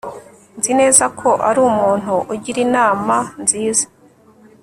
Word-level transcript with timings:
nzi 0.57 0.71
neza 0.79 1.05
ko 1.19 1.29
ari 1.49 1.59
umuntu 1.69 2.13
ugira 2.33 2.59
inama 2.67 3.15
nziza 3.41 3.85